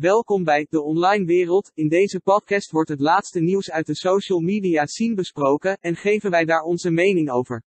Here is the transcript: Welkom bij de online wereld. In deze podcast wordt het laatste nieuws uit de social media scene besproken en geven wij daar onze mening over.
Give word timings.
Welkom 0.00 0.44
bij 0.44 0.66
de 0.70 0.82
online 0.82 1.24
wereld. 1.24 1.70
In 1.74 1.88
deze 1.88 2.20
podcast 2.20 2.70
wordt 2.70 2.88
het 2.88 3.00
laatste 3.00 3.40
nieuws 3.40 3.70
uit 3.70 3.86
de 3.86 3.94
social 3.94 4.40
media 4.40 4.86
scene 4.86 5.14
besproken 5.14 5.78
en 5.80 5.96
geven 5.96 6.30
wij 6.30 6.44
daar 6.44 6.62
onze 6.62 6.90
mening 6.90 7.30
over. 7.30 7.62